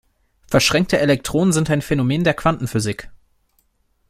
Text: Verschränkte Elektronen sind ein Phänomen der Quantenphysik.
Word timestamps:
Verschränkte 0.47 0.97
Elektronen 0.97 1.51
sind 1.53 1.69
ein 1.69 1.83
Phänomen 1.83 2.23
der 2.23 2.33
Quantenphysik. 2.33 3.11